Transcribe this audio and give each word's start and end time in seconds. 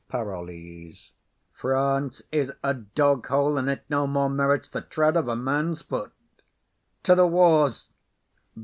PAROLLES. 0.09 1.11
France 1.53 2.23
is 2.31 2.51
a 2.63 2.73
dog 2.73 3.27
hole, 3.27 3.55
and 3.55 3.69
it 3.69 3.83
no 3.87 4.07
more 4.07 4.31
merits 4.31 4.67
The 4.67 4.81
tread 4.81 5.15
of 5.15 5.27
a 5.27 5.35
man's 5.35 5.83
foot: 5.83 6.11
to 7.03 7.13
the 7.13 7.27
wars! 7.27 7.89